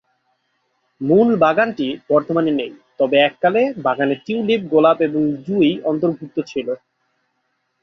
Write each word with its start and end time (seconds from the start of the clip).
মূল 1.01 1.29
বাগানটি 1.43 1.87
বর্তমানে 2.09 2.51
নেই, 2.59 2.71
তবে 2.99 3.17
এককালে 3.21 3.61
বাগানে 3.85 4.15
টিউলিপ, 4.25 4.61
গোলাপ 4.73 4.97
এবং 5.07 5.21
জুঁই 5.45 5.71
অন্তর্ভুক্ত 5.89 6.37
ছিল। 6.51 6.67